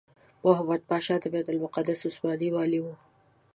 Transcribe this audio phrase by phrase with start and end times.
[0.43, 2.93] محمد پاشا د بیت المقدس عثماني والي وو.